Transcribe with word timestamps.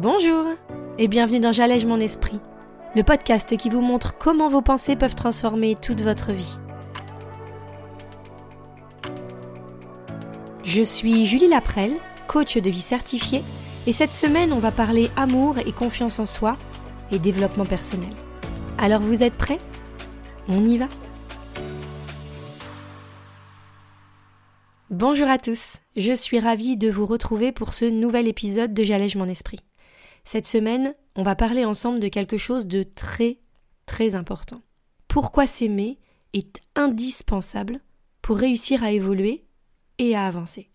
Bonjour 0.00 0.44
et 0.96 1.08
bienvenue 1.08 1.40
dans 1.40 1.50
J'allège 1.50 1.84
mon 1.84 1.98
esprit, 1.98 2.38
le 2.94 3.02
podcast 3.02 3.56
qui 3.56 3.68
vous 3.68 3.80
montre 3.80 4.16
comment 4.16 4.48
vos 4.48 4.62
pensées 4.62 4.94
peuvent 4.94 5.16
transformer 5.16 5.74
toute 5.74 6.02
votre 6.02 6.30
vie. 6.30 6.56
Je 10.62 10.82
suis 10.82 11.26
Julie 11.26 11.48
Laprelle, 11.48 11.96
coach 12.28 12.58
de 12.58 12.70
vie 12.70 12.80
certifiée, 12.80 13.42
et 13.88 13.92
cette 13.92 14.12
semaine 14.12 14.52
on 14.52 14.60
va 14.60 14.70
parler 14.70 15.10
amour 15.16 15.58
et 15.58 15.72
confiance 15.72 16.20
en 16.20 16.26
soi 16.26 16.56
et 17.10 17.18
développement 17.18 17.66
personnel. 17.66 18.12
Alors 18.78 19.00
vous 19.00 19.24
êtes 19.24 19.34
prêts? 19.34 19.58
On 20.46 20.62
y 20.62 20.78
va 20.78 20.86
Bonjour 24.90 25.26
à 25.28 25.38
tous, 25.38 25.78
je 25.96 26.12
suis 26.12 26.38
ravie 26.38 26.76
de 26.76 26.88
vous 26.88 27.04
retrouver 27.04 27.50
pour 27.50 27.74
ce 27.74 27.84
nouvel 27.84 28.28
épisode 28.28 28.72
de 28.72 28.84
J'allège 28.84 29.16
mon 29.16 29.26
esprit. 29.26 29.58
Cette 30.30 30.46
semaine, 30.46 30.94
on 31.16 31.22
va 31.22 31.34
parler 31.34 31.64
ensemble 31.64 32.00
de 32.00 32.08
quelque 32.08 32.36
chose 32.36 32.66
de 32.66 32.82
très 32.82 33.38
très 33.86 34.14
important. 34.14 34.60
Pourquoi 35.08 35.46
s'aimer 35.46 35.98
est 36.34 36.60
indispensable 36.76 37.80
pour 38.20 38.36
réussir 38.36 38.84
à 38.84 38.92
évoluer 38.92 39.46
et 39.96 40.14
à 40.14 40.26
avancer. 40.26 40.68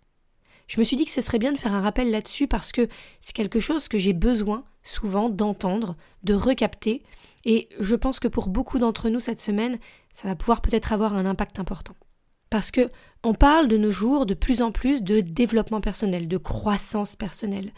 Je 0.66 0.80
me 0.80 0.84
suis 0.84 0.98
dit 0.98 1.06
que 1.06 1.12
ce 1.12 1.22
serait 1.22 1.38
bien 1.38 1.52
de 1.52 1.60
faire 1.60 1.76
un 1.76 1.82
rappel 1.82 2.10
là-dessus 2.10 2.48
parce 2.48 2.72
que 2.72 2.88
c'est 3.22 3.36
quelque 3.36 3.60
chose 3.60 3.88
que 3.88 4.00
j'ai 4.00 4.14
besoin 4.14 4.64
souvent 4.82 5.30
d'entendre, 5.30 5.98
de 6.24 6.34
recapter, 6.34 7.04
et 7.46 7.70
je 7.80 7.96
pense 7.96 8.20
que 8.20 8.28
pour 8.28 8.50
beaucoup 8.50 8.80
d'entre 8.80 9.10
nous 9.10 9.20
cette 9.20 9.40
semaine, 9.40 9.78
ça 10.12 10.28
va 10.28 10.36
pouvoir 10.36 10.64
peut-être 10.64 10.94
avoir 10.94 11.14
un 11.14 11.28
impact 11.28 11.60
important. 11.60 11.94
Parce 12.50 12.72
que 12.72 12.90
on 13.24 13.36
parle 13.36 13.68
de 13.68 13.78
nos 13.78 13.92
jours 13.92 14.26
de 14.26 14.34
plus 14.34 14.64
en 14.64 14.72
plus 14.72 15.04
de 15.04 15.22
développement 15.22 15.80
personnel, 15.80 16.28
de 16.28 16.38
croissance 16.38 17.16
personnelle, 17.16 17.72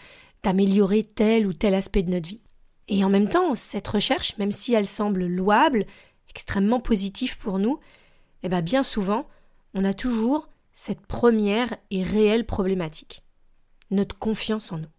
d'améliorer 0.45 1.03
tel 1.03 1.47
ou 1.47 1.53
tel 1.53 1.73
aspect 1.73 2.03
de 2.03 2.11
notre 2.11 2.27
vie. 2.27 2.41
Et 2.87 3.03
en 3.03 3.09
même 3.09 3.29
temps, 3.29 3.55
cette 3.55 3.87
recherche, 3.87 4.37
même 4.37 4.51
si 4.51 4.73
elle 4.75 4.85
semble 4.85 5.25
louable, 5.25 5.87
extrêmement 6.29 6.79
positive 6.79 7.37
pour 7.39 7.57
nous, 7.57 7.79
eh 8.43 8.49
bien, 8.49 8.61
bien 8.61 8.83
souvent, 8.83 9.27
on 9.73 9.83
a 9.83 9.95
toujours 9.95 10.47
cette 10.71 11.05
première 11.07 11.75
et 11.89 12.03
réelle 12.03 12.45
problématique 12.45 13.23
notre 13.91 14.17
confiance 14.17 14.71
en 14.71 14.79
nous. 14.79 14.89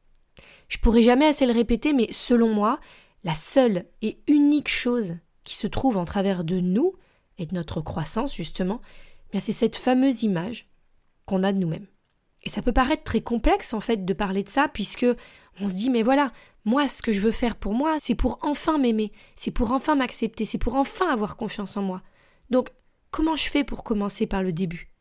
Je 0.69 0.78
pourrais 0.78 1.02
jamais 1.02 1.27
assez 1.27 1.47
le 1.47 1.52
répéter, 1.52 1.92
mais 1.92 2.08
selon 2.12 2.52
moi, 2.52 2.80
la 3.24 3.34
seule 3.34 3.84
et 4.02 4.19
unique 4.27 4.69
chose 4.69 5.17
qui 5.44 5.55
se 5.55 5.67
trouve 5.67 5.97
en 5.97 6.05
travers 6.05 6.44
de 6.44 6.61
nous 6.61 6.94
et 7.39 7.47
de 7.47 7.55
notre 7.55 7.80
croissance, 7.80 8.34
justement, 8.34 8.80
eh 9.33 9.41
c'est 9.41 9.52
cette 9.52 9.77
fameuse 9.77 10.22
image 10.22 10.69
qu'on 11.24 11.42
a 11.42 11.52
de 11.52 11.58
nous-mêmes. 11.58 11.86
Et 12.47 12.48
ça 12.48 12.62
peut 12.62 12.72
paraître 12.72 13.02
très 13.02 13.20
complexe 13.20 13.75
en 13.75 13.80
fait 13.80 14.05
de 14.05 14.12
parler 14.14 14.44
de 14.44 14.48
ça 14.48 14.69
puisque 14.72 15.06
on 15.61 15.66
se 15.66 15.75
dit 15.75 15.91
mais 15.91 16.05
voilà, 16.05 16.33
moi 16.64 16.86
ce 16.86 17.02
que 17.02 17.11
je 17.11 17.20
veux 17.20 17.33
faire 17.33 17.56
pour 17.56 17.75
moi, 17.75 17.97
c'est 17.98 18.14
pour 18.14 18.39
enfin 18.42 18.78
m'aimer, 18.78 19.12
c'est 19.34 19.50
pour 19.50 19.72
enfin 19.72 19.97
m'accepter, 19.97 20.44
c'est 20.44 20.56
pour 20.56 20.77
enfin 20.77 21.11
avoir 21.12 21.36
confiance 21.36 21.77
en 21.77 21.83
moi. 21.83 22.02
Donc 22.48 22.70
comment 23.11 23.34
je 23.34 23.50
fais 23.50 23.64
pour 23.64 23.83
commencer 23.83 24.27
par 24.27 24.44
le 24.44 24.52
début? 24.52 24.92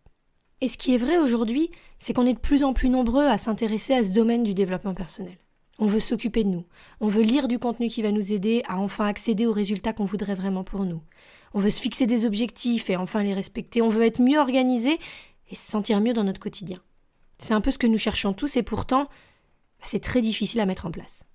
Et 0.59 0.67
ce 0.67 0.77
qui 0.77 0.95
est 0.95 0.97
vrai 0.97 1.19
aujourd'hui, 1.19 1.69
c'est 1.99 2.13
qu'on 2.13 2.25
est 2.25 2.33
de 2.33 2.39
plus 2.39 2.63
en 2.63 2.73
plus 2.73 2.89
nombreux 2.89 3.25
à 3.25 3.37
s'intéresser 3.37 3.93
à 3.93 4.03
ce 4.03 4.11
domaine 4.11 4.41
du 4.41 4.55
développement 4.55 4.95
personnel. 4.95 5.37
On 5.77 5.85
veut 5.87 5.99
s'occuper 5.99 6.43
de 6.43 6.49
nous, 6.49 6.65
on 6.99 7.09
veut 7.09 7.21
lire 7.21 7.47
du 7.47 7.59
contenu 7.59 7.89
qui 7.89 8.01
va 8.01 8.11
nous 8.11 8.33
aider 8.33 8.63
à 8.67 8.79
enfin 8.79 9.05
accéder 9.05 9.45
aux 9.45 9.53
résultats 9.53 9.93
qu'on 9.93 10.05
voudrait 10.05 10.33
vraiment 10.33 10.63
pour 10.63 10.83
nous. 10.83 11.01
On 11.53 11.59
veut 11.59 11.69
se 11.69 11.81
fixer 11.81 12.07
des 12.07 12.25
objectifs 12.25 12.89
et 12.89 12.95
enfin 12.95 13.21
les 13.21 13.35
respecter, 13.35 13.83
on 13.83 13.89
veut 13.89 14.03
être 14.03 14.21
mieux 14.21 14.39
organisé 14.39 14.97
et 15.49 15.55
se 15.55 15.69
sentir 15.69 16.01
mieux 16.01 16.13
dans 16.13 16.23
notre 16.23 16.39
quotidien. 16.39 16.79
C'est 17.39 17.53
un 17.53 17.61
peu 17.61 17.71
ce 17.71 17.77
que 17.77 17.87
nous 17.87 17.97
cherchons 17.97 18.33
tous 18.33 18.57
et 18.57 18.63
pourtant, 18.63 19.05
bah, 19.05 19.85
c'est 19.85 20.03
très 20.03 20.21
difficile 20.21 20.59
à 20.61 20.65
mettre 20.65 20.85
en 20.85 20.91
place. 20.91 21.25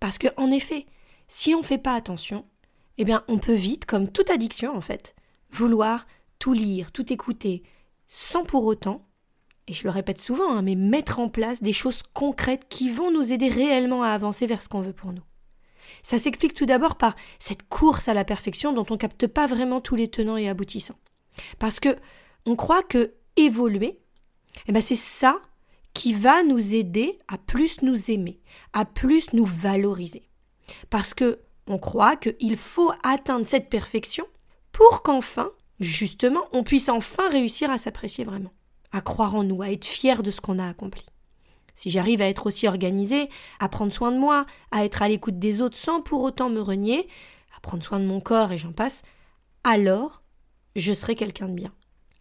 Parce 0.00 0.18
que, 0.18 0.28
en 0.36 0.50
effet, 0.50 0.86
si 1.28 1.54
on 1.54 1.58
ne 1.58 1.64
fait 1.64 1.78
pas 1.78 1.94
attention, 1.94 2.44
eh 2.96 3.04
bien, 3.04 3.24
on 3.28 3.38
peut 3.38 3.54
vite, 3.54 3.86
comme 3.86 4.10
toute 4.10 4.30
addiction 4.30 4.76
en 4.76 4.80
fait, 4.80 5.14
vouloir 5.50 6.06
tout 6.38 6.52
lire, 6.52 6.92
tout 6.92 7.12
écouter, 7.12 7.62
sans 8.08 8.44
pour 8.44 8.64
autant, 8.64 9.06
et 9.66 9.74
je 9.74 9.84
le 9.84 9.90
répète 9.90 10.20
souvent, 10.20 10.50
hein, 10.50 10.62
mais 10.62 10.74
mettre 10.74 11.18
en 11.18 11.28
place 11.28 11.62
des 11.62 11.74
choses 11.74 12.02
concrètes 12.14 12.66
qui 12.68 12.90
vont 12.90 13.10
nous 13.10 13.32
aider 13.32 13.48
réellement 13.48 14.02
à 14.02 14.08
avancer 14.08 14.46
vers 14.46 14.62
ce 14.62 14.68
qu'on 14.68 14.80
veut 14.80 14.94
pour 14.94 15.12
nous. 15.12 15.22
Ça 16.02 16.18
s'explique 16.18 16.54
tout 16.54 16.66
d'abord 16.66 16.96
par 16.96 17.16
cette 17.38 17.68
course 17.68 18.08
à 18.08 18.14
la 18.14 18.24
perfection 18.24 18.72
dont 18.72 18.86
on 18.90 18.96
capte 18.96 19.26
pas 19.26 19.46
vraiment 19.46 19.80
tous 19.80 19.94
les 19.94 20.08
tenants 20.08 20.36
et 20.36 20.48
aboutissants. 20.48 20.98
Parce 21.58 21.80
que 21.80 21.96
on 22.46 22.56
croit 22.56 22.82
que 22.82 23.14
évoluer, 23.36 24.00
eh 24.66 24.72
ben 24.72 24.82
c'est 24.82 24.96
ça 24.96 25.40
qui 25.94 26.14
va 26.14 26.42
nous 26.42 26.74
aider 26.74 27.18
à 27.28 27.38
plus 27.38 27.82
nous 27.82 28.10
aimer, 28.10 28.40
à 28.72 28.84
plus 28.84 29.32
nous 29.32 29.44
valoriser. 29.44 30.28
Parce 30.90 31.14
que 31.14 31.40
on 31.66 31.78
croit 31.78 32.16
qu'il 32.16 32.56
faut 32.56 32.92
atteindre 33.02 33.46
cette 33.46 33.68
perfection 33.68 34.26
pour 34.72 35.02
qu'enfin, 35.02 35.50
justement, 35.80 36.44
on 36.52 36.62
puisse 36.62 36.88
enfin 36.88 37.28
réussir 37.28 37.70
à 37.70 37.78
s'apprécier 37.78 38.24
vraiment, 38.24 38.52
à 38.92 39.00
croire 39.00 39.34
en 39.34 39.42
nous, 39.42 39.60
à 39.60 39.70
être 39.70 39.84
fier 39.84 40.22
de 40.22 40.30
ce 40.30 40.40
qu'on 40.40 40.58
a 40.58 40.68
accompli. 40.68 41.04
Si 41.74 41.90
j'arrive 41.90 42.22
à 42.22 42.28
être 42.28 42.46
aussi 42.46 42.66
organisé, 42.66 43.28
à 43.60 43.68
prendre 43.68 43.92
soin 43.92 44.10
de 44.10 44.18
moi, 44.18 44.46
à 44.70 44.84
être 44.84 45.02
à 45.02 45.08
l'écoute 45.08 45.38
des 45.38 45.60
autres 45.60 45.76
sans 45.76 46.00
pour 46.00 46.22
autant 46.22 46.48
me 46.48 46.60
renier, 46.60 47.08
à 47.56 47.60
prendre 47.60 47.84
soin 47.84 48.00
de 48.00 48.06
mon 48.06 48.20
corps 48.20 48.52
et 48.52 48.58
j'en 48.58 48.72
passe, 48.72 49.02
alors 49.62 50.22
je 50.74 50.92
serai 50.92 51.14
quelqu'un 51.14 51.48
de 51.48 51.54
bien. 51.54 51.72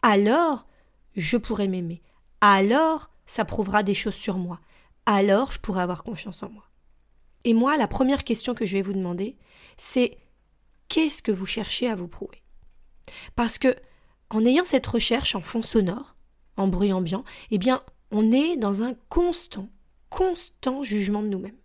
Alors 0.02 0.68
je 1.16 1.38
pourrai 1.38 1.68
m'aimer 1.68 2.02
alors 2.42 3.10
ça 3.26 3.46
prouvera 3.46 3.84
des 3.84 3.94
choses 3.94 4.16
sur 4.16 4.38
moi. 4.38 4.60
Alors 5.06 5.52
je 5.52 5.60
pourrai 5.60 5.82
avoir 5.82 6.04
confiance 6.04 6.44
en 6.44 6.50
moi. 6.50 6.64
Et 7.44 7.54
moi, 7.54 7.78
la 7.78 7.88
première 7.88 8.24
question 8.24 8.54
que 8.54 8.66
je 8.66 8.74
vais 8.74 8.82
vous 8.82 8.94
demander, 8.94 9.38
c'est 9.78 10.18
qu'est-ce 10.90 11.22
que 11.22 11.32
vous 11.32 11.46
cherchez 11.46 11.88
à 11.88 11.96
vous 11.96 12.08
prouver? 12.08 12.42
Parce 13.36 13.58
que 13.58 13.76
en 14.30 14.46
ayant 14.46 14.66
cette 14.66 14.88
recherche 14.88 15.36
en 15.36 15.42
fond 15.42 15.62
sonore, 15.62 16.16
en 16.58 16.68
bruit 16.68 16.92
ambiant, 16.92 17.24
eh 17.52 17.58
bien, 17.58 17.84
on 18.12 18.32
est 18.32 18.58
dans 18.58 18.84
un 18.84 18.96
constant, 19.10 19.70
constant 20.10 20.84
jugement 20.84 21.24
de 21.24 21.28
nous-mêmes. 21.28 21.58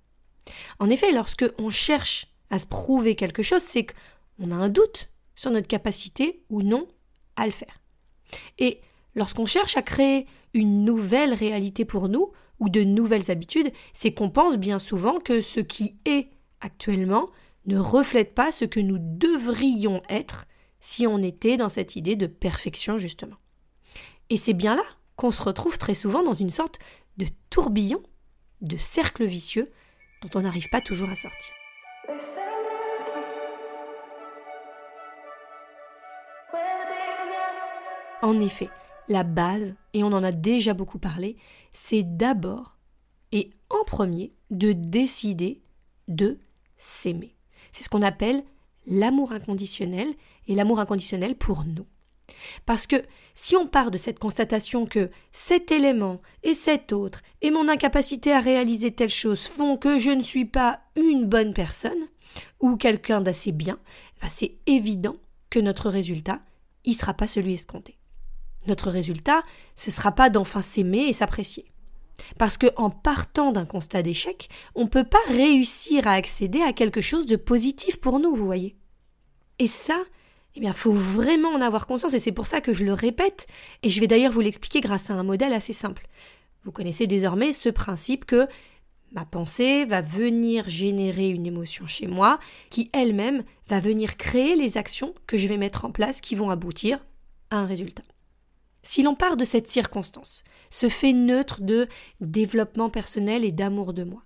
En 0.79 0.91
effet, 0.91 1.13
lorsque 1.13 1.47
on 1.59 1.71
cherche 1.71 2.27
à 2.51 2.59
se 2.59 2.67
prouver 2.67 3.17
quelque 3.17 3.43
chose, 3.43 3.63
c'est 3.63 3.87
qu'on 3.87 4.51
a 4.51 4.55
un 4.55 4.69
doute 4.69 5.11
sur 5.35 5.51
notre 5.51 5.69
capacité 5.69 6.45
ou 6.51 6.63
non 6.63 6.87
à 7.37 7.47
le 7.47 7.53
faire. 7.53 7.81
Et 8.59 8.81
lorsqu'on 9.15 9.47
cherche 9.47 9.77
à 9.77 9.83
créer 9.83 10.27
une 10.55 10.85
nouvelle 10.85 11.35
réalité 11.35 11.85
pour 11.85 12.09
nous 12.09 12.33
ou 12.61 12.69
de 12.69 12.83
nouvelles 12.83 13.31
habitudes, 13.31 13.73
c'est 13.93 14.13
qu'on 14.13 14.31
pense 14.31 14.57
bien 14.57 14.79
souvent 14.79 15.19
que 15.19 15.41
ce 15.41 15.61
qui 15.61 15.97
est 16.05 16.29
actuellement 16.61 17.29
ne 17.67 17.79
reflète 17.79 18.35
pas 18.35 18.53
ce 18.53 18.65
que 18.65 18.81
nous 18.81 18.99
devrions 19.01 20.03
être 20.09 20.47
si 20.81 21.07
on 21.07 21.19
était 21.19 21.57
dans 21.57 21.69
cette 21.69 21.97
idée 21.97 22.17
de 22.17 22.27
perfection 22.27 22.99
justement. 22.99 23.37
Et 24.31 24.37
c'est 24.37 24.55
bien 24.55 24.75
là 24.75 24.85
qu'on 25.17 25.31
se 25.31 25.43
retrouve 25.43 25.79
très 25.79 25.95
souvent 25.95 26.23
dans 26.23 26.33
une 26.33 26.51
sorte 26.51 26.79
de 27.17 27.27
tourbillon, 27.51 28.03
de 28.61 28.77
cercle 28.77 29.25
vicieux 29.25 29.71
dont 30.23 30.31
on 30.35 30.43
n'arrive 30.43 30.69
pas 30.71 30.81
toujours 30.81 31.11
à 31.11 31.17
sortir. 31.17 31.53
En 38.23 38.41
effet, 38.41 38.71
la 39.13 39.25
base, 39.25 39.75
et 39.95 40.03
on 40.03 40.09
en 40.09 40.25
a 40.25 40.33
déjà 40.33 40.75
beaucoup 40.75 40.99
parlé, 40.99 41.37
c'est 41.73 42.03
d'abord 42.03 42.79
et 43.31 43.51
en 43.71 43.85
premier 43.85 44.33
de 44.51 44.73
décider 44.73 45.63
de 46.09 46.39
s'aimer. 46.77 47.37
C'est 47.71 47.85
ce 47.85 47.89
qu'on 47.89 48.03
appelle 48.03 48.43
l'amour 48.87 49.33
inconditionnel 49.33 50.09
et 50.49 50.55
l'amour 50.55 50.81
inconditionnel 50.81 51.37
pour 51.37 51.65
nous. 51.65 51.87
Parce 52.67 52.87
que 52.87 52.97
si 53.35 53.57
on 53.57 53.67
part 53.67 53.91
de 53.91 53.99
cette 53.99 54.19
constatation 54.19 54.87
que 54.87 55.11
cet 55.33 55.71
élément 55.71 56.21
et 56.43 56.55
cet 56.55 56.93
autre 56.93 57.23
et 57.41 57.51
mon 57.51 57.69
incapacité 57.69 58.33
à 58.33 58.41
réaliser 58.41 58.91
telle 58.91 59.09
chose 59.09 59.47
font 59.47 59.77
que 59.77 59.99
je 59.99 60.11
ne 60.11 60.23
suis 60.23 60.45
pas 60.45 60.81
une 60.97 61.27
bonne 61.27 61.55
personne 61.55 62.09
ou 62.61 62.77
quelqu'un 62.77 63.21
d'assez 63.21 63.53
bien, 63.53 63.79
ben 64.21 64.29
c'est 64.29 64.59
évident 64.67 65.17
que 65.51 65.61
notre 65.61 65.91
résultat, 65.91 66.41
il 66.85 66.95
sera 66.95 67.15
pas 67.15 67.27
celui 67.27 67.55
escompté. 67.55 67.99
Notre 68.67 68.91
résultat, 68.91 69.43
ce 69.75 69.91
ne 69.91 69.95
sera 69.95 70.13
pas 70.13 70.31
d'enfin 70.31 70.61
s'aimer 70.61 71.07
et 71.09 71.13
s'apprécier. 71.13 71.67
Parce 72.39 72.57
que 72.57 72.69
en 72.77 72.91
partant 72.91 73.53
d'un 73.53 73.65
constat 73.65 74.03
d'échec, 74.03 74.49
on 74.75 74.85
ne 74.85 74.89
peut 74.89 75.05
pas 75.05 75.19
réussir 75.29 76.07
à 76.07 76.13
accéder 76.13 76.61
à 76.61 76.73
quelque 76.73 77.01
chose 77.01 77.27
de 77.27 77.37
positif 77.37 78.01
pour 78.01 78.21
nous, 78.21 78.35
vous 78.35 78.45
voyez. 78.45 78.77
Et 79.59 79.67
ça, 79.67 80.03
eh 80.55 80.61
bien, 80.61 80.73
faut 80.73 80.93
vraiment 80.93 81.51
en 81.51 81.61
avoir 81.61 81.87
conscience, 81.87 82.15
et 82.15 82.19
c'est 82.19 82.33
pour 82.33 82.47
ça 82.47 82.61
que 82.61 82.73
je 82.73 82.85
le 82.85 82.93
répète, 82.93 83.47
et 83.83 83.89
je 83.89 84.01
vais 84.01 84.07
d'ailleurs 84.07 84.33
vous 84.33 84.41
l'expliquer 84.41 84.81
grâce 84.81 85.11
à 85.11 85.15
un 85.15 85.23
modèle 85.23 85.53
assez 85.53 85.73
simple. 85.73 86.07
Vous 86.65 86.73
connaissez 86.73 87.07
désormais 87.07 87.53
ce 87.53 87.69
principe 87.69 88.25
que 88.25 88.47
ma 89.13 89.25
pensée 89.25 89.85
va 89.85 90.01
venir 90.01 90.69
générer 90.69 91.29
une 91.29 91.47
émotion 91.47 91.87
chez 91.87 92.07
moi, 92.07 92.39
qui 92.71 92.91
elle-même 92.93 93.45
va 93.69 93.81
venir 93.81 94.17
créer 94.17 94.57
les 94.57 94.77
actions 94.79 95.15
que 95.27 95.37
je 95.37 95.49
vais 95.49 95.59
mettre 95.59 95.85
en 95.85 95.91
place 95.91 96.21
qui 96.21 96.35
vont 96.35 96.51
aboutir 96.51 97.05
à 97.51 97.57
un 97.57 97.67
résultat. 97.67 98.05
Si 98.83 99.03
l'on 99.03 99.15
part 99.15 99.37
de 99.37 99.45
cette 99.45 99.71
circonstance, 99.71 100.43
ce 100.71 100.89
fait 100.89 101.13
neutre 101.13 101.61
de 101.63 101.89
développement 102.21 102.91
personnel 102.91 103.45
et 103.45 103.53
d'amour 103.53 103.93
de 103.93 104.05
moi, 104.05 104.23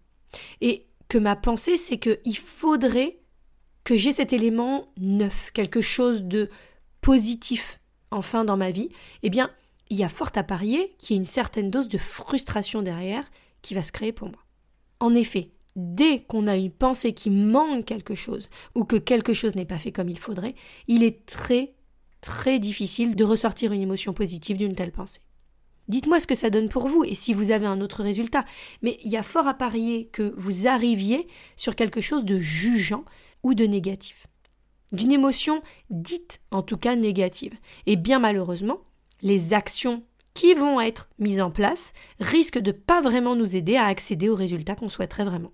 et 0.60 0.86
que 1.08 1.18
ma 1.18 1.36
pensée, 1.36 1.76
c'est 1.76 1.98
qu'il 1.98 2.38
faudrait 2.38 3.18
que 3.84 3.96
j'ai 3.96 4.12
cet 4.12 4.32
élément 4.32 4.92
neuf, 4.98 5.50
quelque 5.52 5.80
chose 5.80 6.24
de 6.24 6.50
positif 7.00 7.80
enfin 8.10 8.44
dans 8.44 8.56
ma 8.56 8.70
vie, 8.70 8.88
eh 9.22 9.30
bien, 9.30 9.50
il 9.90 9.96
y 9.96 10.04
a 10.04 10.08
fort 10.08 10.32
à 10.34 10.42
parier 10.42 10.96
qu'il 10.98 11.14
y 11.14 11.16
ait 11.16 11.20
une 11.20 11.24
certaine 11.24 11.70
dose 11.70 11.88
de 11.88 11.98
frustration 11.98 12.82
derrière 12.82 13.30
qui 13.62 13.74
va 13.74 13.82
se 13.82 13.92
créer 13.92 14.12
pour 14.12 14.28
moi. 14.28 14.42
En 14.98 15.14
effet, 15.14 15.52
dès 15.76 16.22
qu'on 16.22 16.46
a 16.46 16.56
une 16.56 16.72
pensée 16.72 17.12
qui 17.12 17.30
manque 17.30 17.84
quelque 17.84 18.14
chose 18.14 18.48
ou 18.74 18.84
que 18.84 18.96
quelque 18.96 19.32
chose 19.32 19.54
n'est 19.54 19.66
pas 19.66 19.78
fait 19.78 19.92
comme 19.92 20.08
il 20.08 20.18
faudrait, 20.18 20.54
il 20.88 21.04
est 21.04 21.26
très 21.26 21.75
très 22.20 22.58
difficile 22.58 23.16
de 23.16 23.24
ressortir 23.24 23.72
une 23.72 23.80
émotion 23.80 24.12
positive 24.12 24.56
d'une 24.56 24.74
telle 24.74 24.92
pensée. 24.92 25.20
Dites-moi 25.88 26.18
ce 26.18 26.26
que 26.26 26.34
ça 26.34 26.50
donne 26.50 26.68
pour 26.68 26.88
vous 26.88 27.04
et 27.04 27.14
si 27.14 27.32
vous 27.32 27.52
avez 27.52 27.66
un 27.66 27.80
autre 27.80 28.02
résultat, 28.02 28.44
mais 28.82 28.98
il 29.04 29.10
y 29.10 29.16
a 29.16 29.22
fort 29.22 29.46
à 29.46 29.54
parier 29.54 30.08
que 30.12 30.34
vous 30.36 30.66
arriviez 30.66 31.28
sur 31.56 31.76
quelque 31.76 32.00
chose 32.00 32.24
de 32.24 32.38
jugeant 32.38 33.04
ou 33.42 33.54
de 33.54 33.64
négatif. 33.64 34.26
D'une 34.92 35.12
émotion 35.12 35.62
dite 35.90 36.40
en 36.50 36.62
tout 36.62 36.76
cas 36.76 36.96
négative. 36.96 37.54
Et 37.86 37.96
bien 37.96 38.18
malheureusement, 38.18 38.80
les 39.22 39.52
actions 39.52 40.02
qui 40.34 40.54
vont 40.54 40.80
être 40.80 41.08
mises 41.18 41.40
en 41.40 41.50
place 41.50 41.92
risquent 42.20 42.58
de 42.58 42.72
pas 42.72 43.00
vraiment 43.00 43.36
nous 43.36 43.56
aider 43.56 43.76
à 43.76 43.86
accéder 43.86 44.28
au 44.28 44.34
résultat 44.34 44.74
qu'on 44.74 44.88
souhaiterait 44.88 45.24
vraiment. 45.24 45.52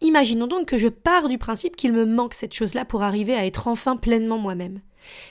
Imaginons 0.00 0.46
donc 0.46 0.66
que 0.66 0.76
je 0.76 0.88
pars 0.88 1.28
du 1.28 1.38
principe 1.38 1.76
qu'il 1.76 1.92
me 1.92 2.04
manque 2.04 2.34
cette 2.34 2.54
chose-là 2.54 2.84
pour 2.84 3.02
arriver 3.02 3.34
à 3.34 3.46
être 3.46 3.68
enfin 3.68 3.96
pleinement 3.96 4.38
moi-même. 4.38 4.80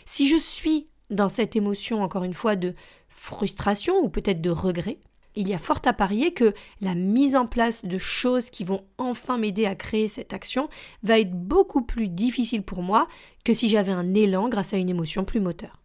Si 0.05 0.27
je 0.27 0.37
suis 0.37 0.87
dans 1.09 1.29
cette 1.29 1.55
émotion, 1.55 2.03
encore 2.03 2.23
une 2.23 2.33
fois, 2.33 2.55
de 2.55 2.75
frustration 3.09 3.97
ou 3.99 4.09
peut-être 4.09 4.41
de 4.41 4.49
regret, 4.49 4.99
il 5.35 5.47
y 5.47 5.53
a 5.53 5.59
fort 5.59 5.81
à 5.85 5.93
parier 5.93 6.33
que 6.33 6.53
la 6.81 6.95
mise 6.95 7.35
en 7.35 7.45
place 7.45 7.85
de 7.85 7.97
choses 7.97 8.49
qui 8.49 8.63
vont 8.63 8.85
enfin 8.97 9.37
m'aider 9.37 9.65
à 9.65 9.75
créer 9.75 10.07
cette 10.07 10.33
action 10.33 10.67
va 11.03 11.19
être 11.19 11.31
beaucoup 11.31 11.83
plus 11.83 12.09
difficile 12.09 12.63
pour 12.63 12.81
moi 12.81 13.07
que 13.45 13.53
si 13.53 13.69
j'avais 13.69 13.91
un 13.91 14.15
élan 14.15 14.49
grâce 14.49 14.73
à 14.73 14.77
une 14.77 14.89
émotion 14.89 15.25
plus 15.25 15.39
moteur. 15.39 15.83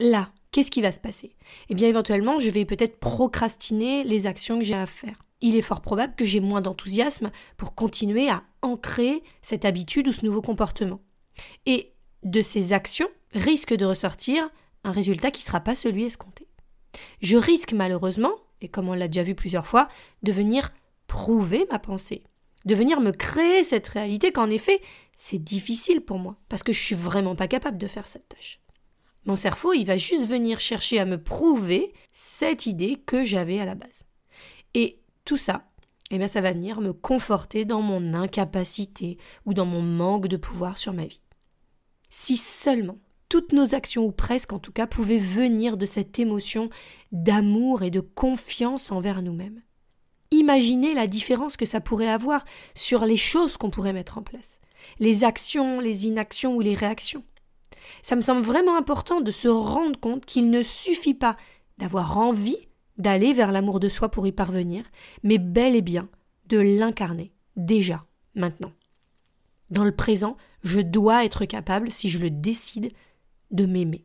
Là, 0.00 0.30
qu'est-ce 0.52 0.70
qui 0.70 0.80
va 0.80 0.90
se 0.90 1.00
passer? 1.00 1.36
Eh 1.68 1.74
bien 1.74 1.88
éventuellement, 1.88 2.40
je 2.40 2.48
vais 2.48 2.64
peut-être 2.64 2.98
procrastiner 2.98 4.04
les 4.04 4.26
actions 4.26 4.58
que 4.58 4.64
j'ai 4.64 4.74
à 4.74 4.86
faire 4.86 5.22
il 5.42 5.56
est 5.56 5.62
fort 5.62 5.82
probable 5.82 6.14
que 6.14 6.24
j'ai 6.24 6.40
moins 6.40 6.62
d'enthousiasme 6.62 7.30
pour 7.56 7.74
continuer 7.74 8.30
à 8.30 8.44
ancrer 8.62 9.22
cette 9.42 9.64
habitude 9.64 10.08
ou 10.08 10.12
ce 10.12 10.24
nouveau 10.24 10.40
comportement. 10.40 11.00
Et 11.66 11.91
de 12.22 12.42
ces 12.42 12.72
actions 12.72 13.08
risque 13.34 13.74
de 13.74 13.84
ressortir 13.84 14.50
un 14.84 14.90
résultat 14.90 15.30
qui 15.30 15.42
ne 15.42 15.46
sera 15.46 15.60
pas 15.60 15.74
celui 15.74 16.04
escompté. 16.04 16.46
Je 17.20 17.36
risque 17.36 17.72
malheureusement, 17.72 18.32
et 18.60 18.68
comme 18.68 18.88
on 18.88 18.94
l'a 18.94 19.08
déjà 19.08 19.22
vu 19.22 19.34
plusieurs 19.34 19.66
fois, 19.66 19.88
de 20.22 20.32
venir 20.32 20.72
prouver 21.06 21.66
ma 21.70 21.78
pensée, 21.78 22.24
de 22.64 22.74
venir 22.74 23.00
me 23.00 23.12
créer 23.12 23.64
cette 23.64 23.88
réalité 23.88 24.32
qu'en 24.32 24.50
effet, 24.50 24.80
c'est 25.16 25.42
difficile 25.42 26.00
pour 26.00 26.18
moi, 26.18 26.36
parce 26.48 26.62
que 26.62 26.72
je 26.72 26.82
suis 26.82 26.94
vraiment 26.94 27.36
pas 27.36 27.48
capable 27.48 27.78
de 27.78 27.86
faire 27.86 28.06
cette 28.06 28.28
tâche. 28.28 28.60
Mon 29.24 29.36
cerveau, 29.36 29.72
il 29.72 29.84
va 29.84 29.96
juste 29.96 30.26
venir 30.26 30.58
chercher 30.58 30.98
à 30.98 31.04
me 31.04 31.22
prouver 31.22 31.92
cette 32.12 32.66
idée 32.66 32.96
que 32.96 33.24
j'avais 33.24 33.60
à 33.60 33.64
la 33.64 33.76
base. 33.76 34.04
Et 34.74 35.00
tout 35.24 35.36
ça, 35.36 35.70
eh 36.10 36.18
bien, 36.18 36.28
ça 36.28 36.40
va 36.40 36.52
venir 36.52 36.80
me 36.80 36.92
conforter 36.92 37.64
dans 37.64 37.82
mon 37.82 38.14
incapacité 38.14 39.18
ou 39.46 39.54
dans 39.54 39.64
mon 39.64 39.80
manque 39.80 40.26
de 40.26 40.36
pouvoir 40.36 40.76
sur 40.76 40.92
ma 40.92 41.06
vie. 41.06 41.21
Si 42.14 42.36
seulement 42.36 42.98
toutes 43.30 43.52
nos 43.52 43.74
actions, 43.74 44.04
ou 44.04 44.12
presque 44.12 44.52
en 44.52 44.58
tout 44.58 44.70
cas, 44.70 44.86
pouvaient 44.86 45.16
venir 45.16 45.78
de 45.78 45.86
cette 45.86 46.18
émotion 46.18 46.68
d'amour 47.10 47.82
et 47.82 47.90
de 47.90 48.00
confiance 48.00 48.92
envers 48.92 49.22
nous-mêmes. 49.22 49.62
Imaginez 50.30 50.92
la 50.92 51.06
différence 51.06 51.56
que 51.56 51.64
ça 51.64 51.80
pourrait 51.80 52.10
avoir 52.10 52.44
sur 52.74 53.06
les 53.06 53.16
choses 53.16 53.56
qu'on 53.56 53.70
pourrait 53.70 53.94
mettre 53.94 54.18
en 54.18 54.22
place, 54.22 54.60
les 54.98 55.24
actions, 55.24 55.80
les 55.80 56.06
inactions 56.06 56.54
ou 56.54 56.60
les 56.60 56.74
réactions. 56.74 57.24
Ça 58.02 58.14
me 58.14 58.20
semble 58.20 58.42
vraiment 58.42 58.76
important 58.76 59.22
de 59.22 59.30
se 59.30 59.48
rendre 59.48 59.98
compte 59.98 60.26
qu'il 60.26 60.50
ne 60.50 60.62
suffit 60.62 61.14
pas 61.14 61.38
d'avoir 61.78 62.18
envie 62.18 62.68
d'aller 62.98 63.32
vers 63.32 63.52
l'amour 63.52 63.80
de 63.80 63.88
soi 63.88 64.10
pour 64.10 64.26
y 64.26 64.32
parvenir, 64.32 64.84
mais 65.22 65.38
bel 65.38 65.74
et 65.74 65.82
bien 65.82 66.10
de 66.48 66.58
l'incarner, 66.58 67.32
déjà, 67.56 68.04
maintenant. 68.34 68.72
Dans 69.72 69.84
le 69.84 69.96
présent, 69.96 70.36
je 70.64 70.80
dois 70.80 71.24
être 71.24 71.46
capable, 71.46 71.90
si 71.90 72.10
je 72.10 72.18
le 72.18 72.28
décide, 72.28 72.92
de 73.50 73.64
m'aimer. 73.64 74.04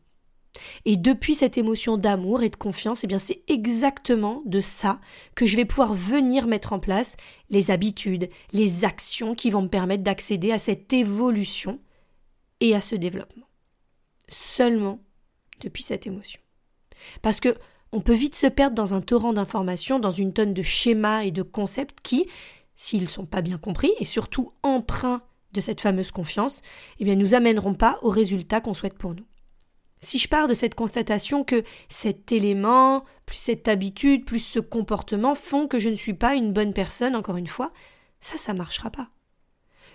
Et 0.85 0.95
depuis 0.95 1.35
cette 1.35 1.57
émotion 1.57 1.97
d'amour 1.97 2.41
et 2.41 2.47
de 2.49 2.55
confiance, 2.55 3.03
eh 3.03 3.07
bien 3.07 3.19
c'est 3.19 3.43
exactement 3.49 4.41
de 4.45 4.61
ça 4.61 5.01
que 5.35 5.45
je 5.45 5.57
vais 5.57 5.65
pouvoir 5.65 5.93
venir 5.93 6.47
mettre 6.47 6.71
en 6.71 6.79
place 6.79 7.17
les 7.49 7.69
habitudes, 7.69 8.29
les 8.53 8.85
actions 8.85 9.35
qui 9.35 9.49
vont 9.49 9.61
me 9.61 9.67
permettre 9.67 10.03
d'accéder 10.03 10.53
à 10.53 10.57
cette 10.57 10.93
évolution 10.93 11.81
et 12.61 12.73
à 12.73 12.79
ce 12.79 12.95
développement. 12.95 13.49
Seulement 14.29 15.01
depuis 15.59 15.83
cette 15.83 16.07
émotion. 16.07 16.39
Parce 17.21 17.41
que 17.41 17.57
on 17.91 17.99
peut 17.99 18.13
vite 18.13 18.35
se 18.35 18.47
perdre 18.47 18.75
dans 18.75 18.93
un 18.93 19.01
torrent 19.01 19.33
d'informations, 19.33 19.99
dans 19.99 20.11
une 20.11 20.31
tonne 20.31 20.53
de 20.53 20.61
schémas 20.61 21.23
et 21.23 21.31
de 21.31 21.43
concepts 21.43 21.99
qui, 22.01 22.25
s'ils 22.77 23.03
ne 23.03 23.09
sont 23.09 23.25
pas 23.25 23.41
bien 23.41 23.57
compris 23.57 23.91
et 23.99 24.05
surtout 24.05 24.53
emprunts 24.63 25.23
de 25.57 25.61
cette 25.61 25.81
fameuse 25.81 26.11
confiance, 26.11 26.61
eh 26.99 27.03
bien, 27.03 27.15
nous 27.15 27.33
amèneront 27.33 27.73
pas 27.73 27.99
au 28.01 28.09
résultat 28.09 28.61
qu'on 28.61 28.73
souhaite 28.73 28.97
pour 28.97 29.13
nous. 29.13 29.25
Si 29.99 30.19
je 30.19 30.29
pars 30.29 30.47
de 30.47 30.53
cette 30.53 30.75
constatation 30.75 31.43
que 31.43 31.63
cet 31.89 32.31
élément, 32.31 33.03
plus 33.25 33.37
cette 33.37 33.67
habitude, 33.67 34.25
plus 34.25 34.39
ce 34.39 34.59
comportement 34.59 35.33
font 35.35 35.67
que 35.67 35.79
je 35.79 35.89
ne 35.89 35.95
suis 35.95 36.13
pas 36.13 36.35
une 36.35 36.53
bonne 36.53 36.73
personne, 36.73 37.15
encore 37.15 37.37
une 37.37 37.47
fois, 37.47 37.71
ça, 38.19 38.37
ça 38.37 38.53
marchera 38.53 38.91
pas. 38.91 39.09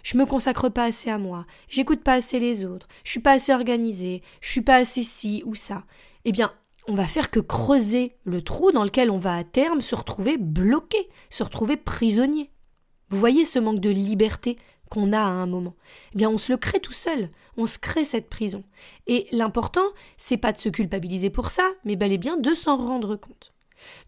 Je 0.03 0.19
me 0.19 0.27
consacre 0.27 0.69
pas 0.69 0.85
assez 0.85 1.11
à 1.11 1.19
moi, 1.19 1.47
j'écoute 1.69 2.03
pas 2.03 2.15
assez 2.15 2.41
les 2.41 2.65
autres, 2.65 2.89
je 3.05 3.13
suis 3.13 3.21
pas 3.21 3.33
assez 3.33 3.55
organisée, 3.55 4.23
je 4.41 4.51
suis 4.51 4.63
pas 4.63 4.75
assez 4.75 5.05
ci 5.05 5.45
ou 5.47 5.55
ça. 5.55 5.85
Eh 6.25 6.33
bien, 6.33 6.53
on 6.89 6.95
va 6.97 7.07
faire 7.07 7.31
que 7.31 7.39
creuser 7.39 8.17
le 8.25 8.43
trou 8.43 8.73
dans 8.73 8.83
lequel 8.83 9.13
on 9.13 9.19
va 9.19 9.37
à 9.37 9.45
terme 9.45 9.81
se 9.81 9.95
retrouver 9.95 10.37
bloqué, 10.37 11.09
se 11.31 11.45
retrouver 11.45 11.77
prisonnier. 11.77 12.51
Vous 13.11 13.19
voyez 13.19 13.45
ce 13.45 13.61
manque 13.61 13.79
de 13.79 13.91
liberté 13.91 14.57
qu'on 14.93 15.15
a 15.15 15.21
à 15.21 15.23
un 15.23 15.47
moment. 15.47 15.75
Eh 16.13 16.19
bien, 16.19 16.29
on 16.29 16.37
se 16.37 16.53
le 16.53 16.59
crée 16.59 16.79
tout 16.79 16.93
seul. 16.93 17.31
On 17.57 17.65
se 17.65 17.79
crée 17.79 18.05
cette 18.05 18.29
prison. 18.29 18.63
Et 19.07 19.27
l'important, 19.33 19.87
c'est 20.19 20.37
pas 20.37 20.53
de 20.53 20.59
se 20.59 20.69
culpabiliser 20.69 21.31
pour 21.31 21.51
ça, 21.51 21.67
mais 21.87 21.97
bel 21.97 22.13
et 22.13 22.19
bien 22.19 22.37
de 22.37 22.53
s'en 22.53 22.77
rendre 22.77 23.17
compte. 23.17 23.55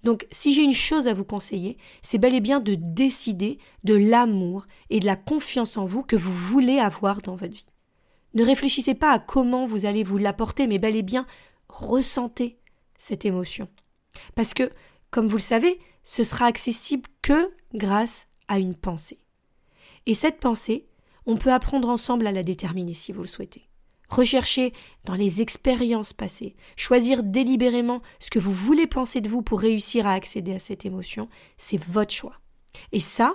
Donc, 0.02 0.26
si 0.30 0.52
j'ai 0.52 0.62
une 0.62 0.74
chose 0.74 1.08
à 1.08 1.14
vous 1.14 1.24
conseiller, 1.24 1.78
c'est 2.02 2.18
bel 2.18 2.34
et 2.34 2.42
bien 2.42 2.60
de 2.60 2.74
décider 2.74 3.58
de 3.84 3.94
l'amour 3.94 4.66
et 4.90 5.00
de 5.00 5.06
la 5.06 5.16
confiance 5.16 5.78
en 5.78 5.86
vous 5.86 6.02
que 6.02 6.16
vous 6.16 6.34
voulez 6.34 6.78
avoir 6.78 7.22
dans 7.22 7.34
votre 7.34 7.54
vie. 7.54 7.66
Ne 8.34 8.44
réfléchissez 8.44 8.94
pas 8.94 9.12
à 9.12 9.18
comment 9.18 9.64
vous 9.64 9.86
allez 9.86 10.04
vous 10.04 10.18
l'apporter, 10.18 10.66
mais 10.66 10.78
bel 10.78 10.96
et 10.96 11.02
bien 11.02 11.26
ressentez 11.70 12.58
cette 12.98 13.24
émotion. 13.24 13.68
Parce 14.34 14.52
que, 14.52 14.70
comme 15.10 15.28
vous 15.28 15.38
le 15.38 15.42
savez, 15.42 15.80
ce 16.02 16.24
sera 16.24 16.44
accessible 16.44 17.08
que 17.22 17.50
grâce 17.72 18.28
à 18.48 18.58
une 18.58 18.74
pensée. 18.74 19.23
Et 20.06 20.14
cette 20.14 20.40
pensée, 20.40 20.86
on 21.26 21.36
peut 21.36 21.52
apprendre 21.52 21.88
ensemble 21.88 22.26
à 22.26 22.32
la 22.32 22.42
déterminer 22.42 22.94
si 22.94 23.12
vous 23.12 23.22
le 23.22 23.28
souhaitez. 23.28 23.68
Rechercher 24.10 24.72
dans 25.04 25.14
les 25.14 25.40
expériences 25.40 26.12
passées, 26.12 26.54
choisir 26.76 27.22
délibérément 27.22 28.02
ce 28.20 28.30
que 28.30 28.38
vous 28.38 28.52
voulez 28.52 28.86
penser 28.86 29.20
de 29.20 29.28
vous 29.28 29.42
pour 29.42 29.60
réussir 29.60 30.06
à 30.06 30.12
accéder 30.12 30.54
à 30.54 30.58
cette 30.58 30.84
émotion, 30.84 31.28
c'est 31.56 31.82
votre 31.82 32.12
choix. 32.12 32.38
Et 32.92 33.00
ça, 33.00 33.34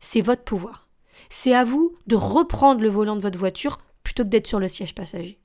c'est 0.00 0.22
votre 0.22 0.44
pouvoir. 0.44 0.88
C'est 1.28 1.54
à 1.54 1.64
vous 1.64 1.94
de 2.06 2.16
reprendre 2.16 2.80
le 2.80 2.88
volant 2.88 3.16
de 3.16 3.20
votre 3.20 3.38
voiture 3.38 3.78
plutôt 4.02 4.24
que 4.24 4.28
d'être 4.28 4.46
sur 4.46 4.60
le 4.60 4.68
siège 4.68 4.94
passager. 4.94 5.38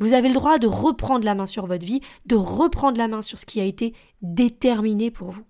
Vous 0.00 0.12
avez 0.12 0.28
le 0.28 0.34
droit 0.34 0.58
de 0.58 0.66
reprendre 0.66 1.24
la 1.24 1.34
main 1.34 1.46
sur 1.46 1.66
votre 1.66 1.86
vie, 1.86 2.00
de 2.26 2.36
reprendre 2.36 2.98
la 2.98 3.08
main 3.08 3.22
sur 3.22 3.38
ce 3.38 3.46
qui 3.46 3.60
a 3.60 3.64
été 3.64 3.94
déterminé 4.22 5.10
pour 5.10 5.30
vous. 5.30 5.44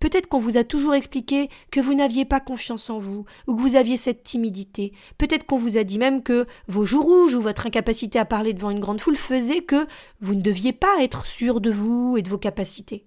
Peut-être 0.00 0.28
qu'on 0.28 0.38
vous 0.38 0.56
a 0.56 0.64
toujours 0.64 0.94
expliqué 0.94 1.48
que 1.70 1.80
vous 1.80 1.94
n'aviez 1.94 2.24
pas 2.24 2.40
confiance 2.40 2.90
en 2.90 2.98
vous, 2.98 3.24
ou 3.46 3.54
que 3.54 3.60
vous 3.60 3.76
aviez 3.76 3.96
cette 3.96 4.22
timidité. 4.22 4.92
Peut-être 5.18 5.46
qu'on 5.46 5.56
vous 5.56 5.76
a 5.76 5.84
dit 5.84 5.98
même 5.98 6.22
que 6.22 6.46
vos 6.66 6.84
joues 6.84 7.02
rouges 7.02 7.34
ou 7.34 7.40
votre 7.40 7.66
incapacité 7.66 8.18
à 8.18 8.24
parler 8.24 8.52
devant 8.52 8.70
une 8.70 8.80
grande 8.80 9.00
foule 9.00 9.16
faisaient 9.16 9.62
que 9.62 9.86
vous 10.20 10.34
ne 10.34 10.42
deviez 10.42 10.72
pas 10.72 11.02
être 11.02 11.26
sûr 11.26 11.60
de 11.60 11.70
vous 11.70 12.16
et 12.16 12.22
de 12.22 12.28
vos 12.28 12.38
capacités. 12.38 13.04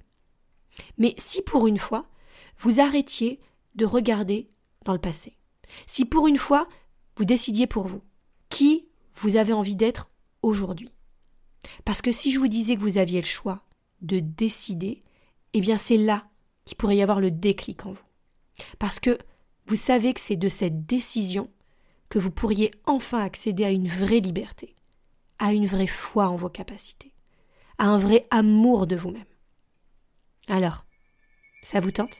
Mais 0.97 1.15
si 1.17 1.41
pour 1.41 1.67
une 1.67 1.77
fois, 1.77 2.05
vous 2.57 2.79
arrêtiez 2.79 3.39
de 3.75 3.85
regarder 3.85 4.49
dans 4.85 4.93
le 4.93 4.99
passé, 4.99 5.37
si 5.87 6.05
pour 6.05 6.27
une 6.27 6.37
fois, 6.37 6.67
vous 7.15 7.25
décidiez 7.25 7.67
pour 7.67 7.87
vous, 7.87 8.01
qui 8.49 8.87
vous 9.15 9.35
avez 9.35 9.53
envie 9.53 9.75
d'être 9.75 10.09
aujourd'hui? 10.41 10.91
Parce 11.85 12.01
que 12.01 12.11
si 12.11 12.31
je 12.31 12.39
vous 12.39 12.47
disais 12.47 12.75
que 12.75 12.81
vous 12.81 12.97
aviez 12.97 13.21
le 13.21 13.27
choix 13.27 13.63
de 14.01 14.19
décider, 14.19 15.03
eh 15.53 15.61
bien 15.61 15.77
c'est 15.77 15.97
là 15.97 16.25
qu'il 16.65 16.77
pourrait 16.77 16.97
y 16.97 17.01
avoir 17.01 17.19
le 17.19 17.31
déclic 17.31 17.85
en 17.85 17.91
vous. 17.91 18.05
Parce 18.79 18.99
que 18.99 19.17
vous 19.65 19.75
savez 19.75 20.13
que 20.13 20.19
c'est 20.19 20.35
de 20.35 20.49
cette 20.49 20.85
décision 20.85 21.49
que 22.09 22.19
vous 22.19 22.31
pourriez 22.31 22.71
enfin 22.85 23.23
accéder 23.23 23.63
à 23.63 23.71
une 23.71 23.87
vraie 23.87 24.19
liberté, 24.19 24.75
à 25.39 25.53
une 25.53 25.65
vraie 25.65 25.87
foi 25.87 26.27
en 26.27 26.35
vos 26.35 26.49
capacités, 26.49 27.13
à 27.77 27.85
un 27.85 27.97
vrai 27.97 28.25
amour 28.31 28.85
de 28.85 28.95
vous-même. 28.95 29.23
Alors, 30.47 30.85
ça 31.63 31.79
vous 31.79 31.91
tente? 31.91 32.17